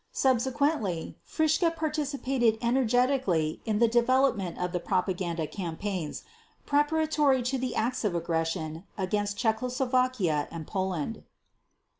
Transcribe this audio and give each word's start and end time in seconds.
Subsequently 0.13 1.15
Fritzsche 1.23 1.69
participated 1.75 2.57
energetically 2.59 3.61
in 3.65 3.77
the 3.77 3.87
development 3.87 4.57
of 4.57 4.71
the 4.71 4.79
propaganda 4.79 5.45
campaigns 5.45 6.23
preparatory 6.65 7.43
to 7.43 7.59
the 7.59 7.75
acts 7.75 8.03
of 8.03 8.15
aggression 8.15 8.83
against 8.97 9.37
Czechoslovakia 9.37 10.47
and 10.49 10.65
Poland. 10.65 11.23